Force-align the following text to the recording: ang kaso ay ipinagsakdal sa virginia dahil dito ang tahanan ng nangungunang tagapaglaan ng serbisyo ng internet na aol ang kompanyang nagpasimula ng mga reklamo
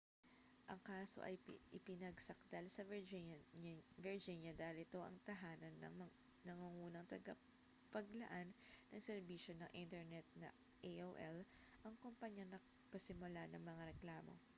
ang 0.71 0.81
kaso 0.91 1.19
ay 1.27 1.35
ipinagsakdal 1.77 2.65
sa 2.73 2.81
virginia 4.01 4.53
dahil 4.59 4.75
dito 4.81 4.99
ang 5.05 5.13
tahanan 5.29 5.75
ng 5.79 5.95
nangungunang 6.49 7.05
tagapaglaan 7.11 8.47
ng 8.89 8.97
serbisyo 9.07 9.51
ng 9.57 9.71
internet 9.83 10.25
na 10.41 10.49
aol 10.89 11.37
ang 11.85 11.95
kompanyang 12.03 12.49
nagpasimula 12.51 13.43
ng 13.53 13.61
mga 13.69 13.83
reklamo 13.93 14.33